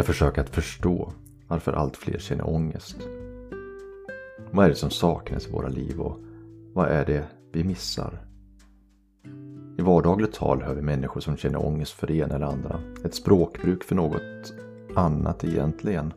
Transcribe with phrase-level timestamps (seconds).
[0.00, 1.12] jag försöker att förstå
[1.48, 2.96] varför allt fler känner ångest.
[4.50, 6.18] Vad är det som saknas i våra liv och
[6.72, 8.26] vad är det vi missar?
[9.78, 12.80] I vardagligt tal hör vi människor som känner ångest för det ena eller andra.
[13.04, 14.52] Ett språkbruk för något
[14.94, 16.12] annat egentligen.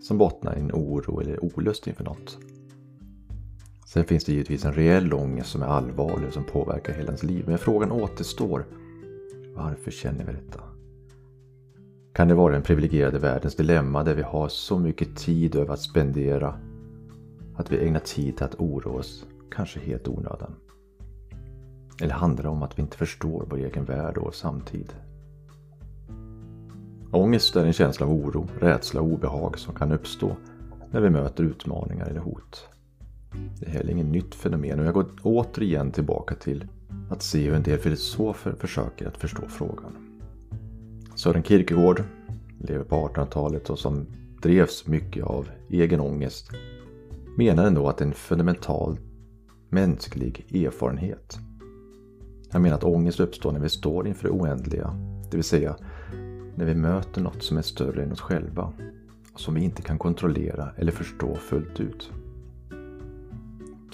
[0.00, 2.38] Som bottnar i en oro eller olust inför något.
[3.86, 7.22] Sen finns det givetvis en reell ångest som är allvarlig och som påverkar hela ens
[7.22, 7.44] liv.
[7.46, 8.66] Men frågan återstår.
[9.54, 10.69] Varför känner vi detta?
[12.20, 15.80] Kan det vara den privilegierade världens dilemma där vi har så mycket tid över att
[15.80, 16.54] spendera
[17.56, 20.54] att vi ägnar tid till att oroa oss, kanske helt onödan?
[22.02, 24.92] Eller handlar det om att vi inte förstår vår egen värld och samtid?
[27.10, 30.36] Ångest är en känsla av oro, rädsla och obehag som kan uppstå
[30.90, 32.68] när vi möter utmaningar eller hot.
[33.60, 36.66] Det är heller inget nytt fenomen och jag går återigen tillbaka till
[37.10, 40.09] att se hur en del filosofer försöker att förstå frågan.
[41.22, 42.02] Sören Kierkegaard
[42.58, 44.06] lever på 1800-talet och som
[44.42, 46.50] drevs mycket av egen ångest
[47.36, 48.98] menar ändå att det är en fundamental
[49.68, 51.38] mänsklig erfarenhet.
[52.50, 54.90] Han menar att ångest uppstår när vi står inför det oändliga,
[55.30, 55.76] det vill säga
[56.54, 58.72] när vi möter något som är större än oss själva
[59.32, 62.10] och som vi inte kan kontrollera eller förstå fullt ut.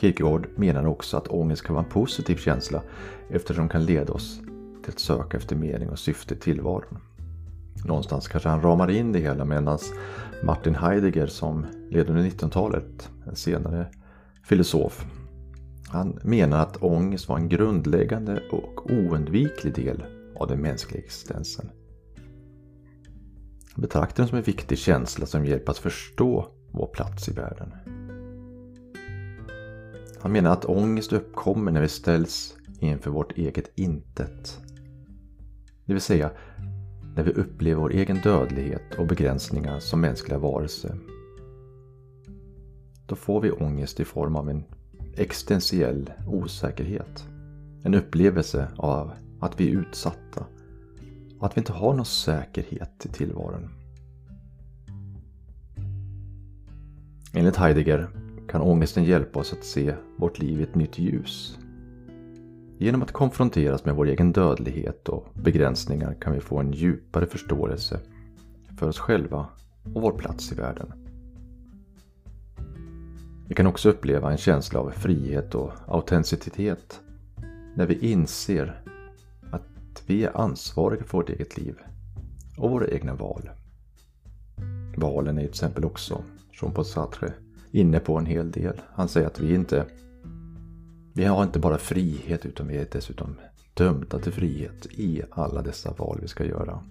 [0.00, 2.82] Kierkegaard menar också att ångest kan vara en positiv känsla
[3.30, 4.40] eftersom den kan leda oss
[4.82, 6.98] till att söka efter mening och syfte i tillvaron.
[7.86, 9.78] Någonstans kanske han ramar in det hela medan
[10.42, 13.86] Martin Heidegger som levde under 1900-talet, en senare
[14.44, 15.06] filosof,
[15.88, 20.04] han menar att ångest var en grundläggande och oundviklig del
[20.36, 21.70] av den mänskliga existensen.
[23.74, 27.74] Han betraktar den som en viktig känsla som hjälper att förstå vår plats i världen.
[30.20, 34.60] Han menar att ångest uppkommer när vi ställs inför vårt eget intet.
[35.84, 36.30] Det vill säga
[37.16, 40.98] när vi upplever vår egen dödlighet och begränsningar som mänskliga varelser.
[43.06, 44.64] Då får vi ångest i form av en
[45.16, 47.28] existentiell osäkerhet.
[47.82, 50.46] En upplevelse av att vi är utsatta
[51.38, 53.68] och att vi inte har någon säkerhet i tillvaron.
[57.34, 58.08] Enligt Heidegger
[58.48, 61.58] kan ångesten hjälpa oss att se vårt liv i ett nytt ljus.
[62.78, 68.00] Genom att konfronteras med vår egen dödlighet och begränsningar kan vi få en djupare förståelse
[68.78, 69.46] för oss själva
[69.94, 70.92] och vår plats i världen.
[73.48, 77.00] Vi kan också uppleva en känsla av frihet och autenticitet
[77.74, 78.82] när vi inser
[79.50, 81.76] att vi är ansvariga för vårt eget liv
[82.58, 83.50] och våra egna val.
[84.96, 86.22] Valen är till exempel också,
[86.52, 87.32] Jean-Paul Sartre,
[87.70, 88.80] inne på en hel del.
[88.94, 89.86] Han säger att vi inte
[91.16, 93.36] vi har inte bara frihet utan vi är dessutom
[93.74, 96.82] dömda till frihet i alla dessa val vi ska göra.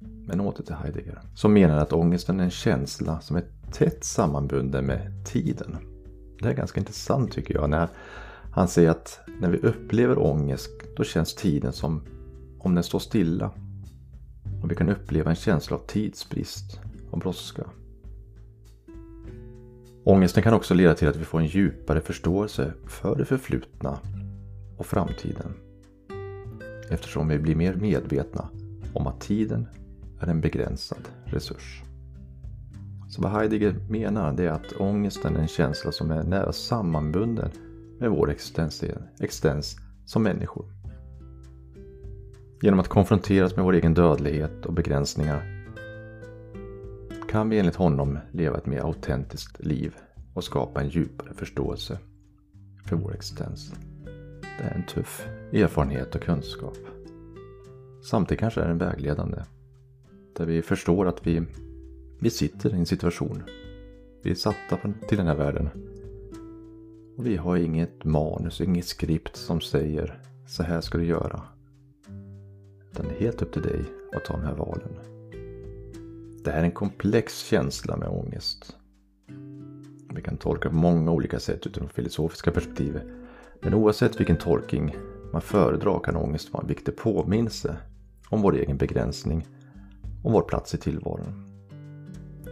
[0.00, 4.86] Men åter till Heidegger, som menar att ångesten är en känsla som är tätt sammanbunden
[4.86, 5.76] med tiden.
[6.40, 7.88] Det är ganska intressant tycker jag när
[8.52, 12.02] han säger att när vi upplever ångest då känns tiden som
[12.58, 13.50] om den står stilla.
[14.62, 16.80] Och vi kan uppleva en känsla av tidsbrist
[17.10, 17.64] och brådska.
[20.06, 23.98] Ångesten kan också leda till att vi får en djupare förståelse för det förflutna
[24.76, 25.54] och framtiden.
[26.90, 28.48] Eftersom vi blir mer medvetna
[28.92, 29.66] om att tiden
[30.20, 31.82] är en begränsad resurs.
[33.08, 37.50] Så vad Heidegger menar det är att ångesten är en känsla som är nära sammanbunden
[37.98, 38.84] med vår existens,
[39.20, 39.76] existens
[40.06, 40.64] som människor.
[42.62, 45.53] Genom att konfronteras med vår egen dödlighet och begränsningar
[47.34, 49.96] kan vi enligt honom leva ett mer autentiskt liv
[50.34, 51.98] och skapa en djupare förståelse
[52.86, 53.72] för vår existens.
[54.58, 56.76] Det är en tuff erfarenhet och kunskap.
[58.02, 59.38] Samtidigt kanske är den vägledande.
[60.36, 61.42] Där vi förstår att vi,
[62.20, 63.42] vi sitter i en situation.
[64.22, 64.78] Vi är satta
[65.08, 65.68] till den här världen.
[67.16, 71.42] Och vi har inget manus, inget skript som säger så här ska du göra.
[72.92, 73.84] Utan det är helt upp till dig
[74.16, 75.13] att ta de här valen.
[76.44, 78.76] Det här är en komplex känsla med ångest.
[80.14, 83.00] Vi kan tolka på många olika sätt utifrån filosofiska perspektiv.
[83.62, 84.96] Men oavsett vilken tolkning
[85.32, 87.76] man föredrar kan ångest vara en viktig påminnelse
[88.28, 89.46] om vår egen begränsning,
[90.24, 91.50] om vår plats i tillvaron.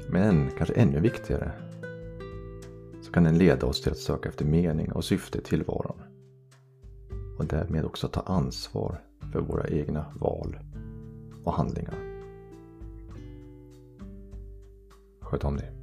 [0.09, 1.53] Men kanske ännu viktigare
[3.03, 6.03] så kan den leda oss till att söka efter mening och syfte i tillvaron.
[7.39, 9.00] Och därmed också ta ansvar
[9.33, 10.59] för våra egna val
[11.44, 12.12] och handlingar.
[15.32, 15.81] Sköt om dig.